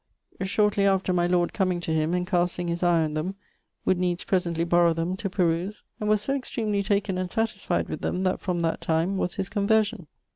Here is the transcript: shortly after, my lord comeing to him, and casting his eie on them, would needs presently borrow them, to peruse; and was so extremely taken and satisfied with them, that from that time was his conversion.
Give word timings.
shortly 0.41 0.83
after, 0.83 1.13
my 1.13 1.27
lord 1.27 1.53
comeing 1.53 1.79
to 1.79 1.93
him, 1.93 2.15
and 2.15 2.25
casting 2.25 2.67
his 2.69 2.81
eie 2.81 3.03
on 3.05 3.13
them, 3.13 3.35
would 3.85 3.99
needs 3.99 4.23
presently 4.23 4.63
borrow 4.63 4.93
them, 4.93 5.15
to 5.15 5.29
peruse; 5.29 5.83
and 5.99 6.09
was 6.09 6.23
so 6.23 6.33
extremely 6.33 6.81
taken 6.81 7.19
and 7.19 7.29
satisfied 7.29 7.87
with 7.87 8.01
them, 8.01 8.23
that 8.23 8.39
from 8.39 8.61
that 8.61 8.81
time 8.81 9.15
was 9.17 9.35
his 9.35 9.47
conversion. 9.47 10.07